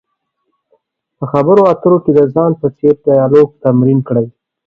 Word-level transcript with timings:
په 1.17 1.23
خبرو 1.31 1.61
اترو 1.71 1.97
کې 2.03 2.11
د 2.17 2.19
ځان 2.33 2.51
په 2.61 2.67
څېر 2.77 2.95
ډیالوګ 3.07 3.47
تمرین 3.63 3.99
کړئ. 4.07 4.27